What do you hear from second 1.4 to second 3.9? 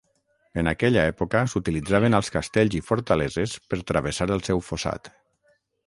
s'utilitzaven als castells i fortaleses per